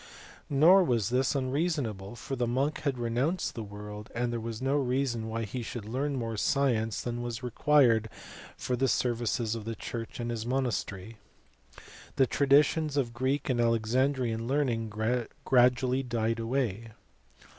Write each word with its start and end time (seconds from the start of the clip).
Nor 0.49 0.83
was 0.83 1.09
this 1.09 1.35
unreasonable, 1.35 2.15
for 2.15 2.35
the 2.35 2.47
monk 2.47 2.79
had 2.79 2.97
renounced 2.97 3.53
the 3.53 3.61
world, 3.61 4.09
and 4.15 4.33
there 4.33 4.39
was 4.39 4.59
no 4.59 4.75
reason 4.77 5.27
why 5.29 5.43
he 5.43 5.61
should 5.61 5.85
learn 5.85 6.15
more 6.15 6.37
science 6.37 7.01
than 7.03 7.21
was 7.21 7.43
required 7.43 8.09
for 8.57 8.75
the 8.75 8.87
services 8.87 9.53
of 9.53 9.63
the 9.63 9.75
church 9.75 10.19
and 10.19 10.31
his 10.31 10.43
monastery. 10.43 11.17
The 12.15 12.25
traditions 12.25 12.97
of 12.97 13.13
Greek 13.13 13.47
and 13.47 13.59
Alexan 13.59 14.15
drian 14.15 14.47
learning 14.47 14.91
gradually 15.45 16.01
died 16.01 16.39
away. 16.39 16.93